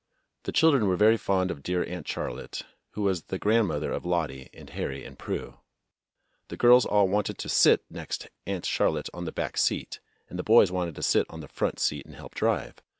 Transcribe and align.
The 0.45 0.51
children 0.51 0.87
were 0.87 0.95
very 0.95 1.15
fond 1.15 1.51
of 1.51 1.61
dear 1.61 1.83
Aunt 1.83 2.07
Charlotte, 2.07 2.63
who 2.93 3.03
was 3.03 3.25
the 3.25 3.37
grandmother 3.37 3.91
of 3.91 4.03
Lottie 4.03 4.45
A 4.45 4.45
SAFE 4.45 4.45
AND 4.45 4.51
SANE 4.51 4.65
FOURTH 4.65 4.69
OF 4.69 4.73
JULY 4.75 4.93
61 4.93 4.93
and 4.97 4.97
Harry 4.97 5.05
and 5.05 5.19
Prue. 5.53 5.59
The 6.47 6.57
girls 6.57 6.85
all 6.87 7.07
wanted 7.07 7.37
to 7.37 7.47
sit 7.49 7.85
next 7.87 8.27
Aunt 8.47 8.65
Charlotte 8.65 9.09
on 9.13 9.25
the 9.25 9.31
back 9.31 9.59
seat, 9.59 9.99
and 10.27 10.39
the 10.39 10.43
boys 10.43 10.71
wanted 10.71 10.95
to 10.95 11.03
sit 11.03 11.27
on 11.29 11.41
the 11.41 11.47
front 11.47 11.79
seat 11.79 12.07
and 12.07 12.15
help 12.15 12.33
drive. 12.33 12.81